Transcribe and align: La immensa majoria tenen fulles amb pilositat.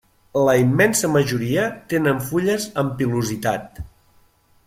La 0.45 0.53
immensa 0.61 1.09
majoria 1.15 1.67
tenen 1.93 2.23
fulles 2.31 2.67
amb 2.85 2.99
pilositat. 3.03 3.81